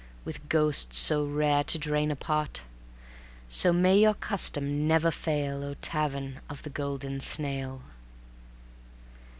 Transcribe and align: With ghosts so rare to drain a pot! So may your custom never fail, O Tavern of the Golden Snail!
With 0.25 0.49
ghosts 0.49 0.97
so 0.97 1.23
rare 1.27 1.63
to 1.65 1.77
drain 1.77 2.09
a 2.09 2.15
pot! 2.15 2.63
So 3.47 3.71
may 3.71 3.99
your 3.99 4.15
custom 4.15 4.87
never 4.87 5.11
fail, 5.11 5.63
O 5.63 5.75
Tavern 5.75 6.41
of 6.49 6.63
the 6.63 6.71
Golden 6.71 7.19
Snail! 7.19 7.83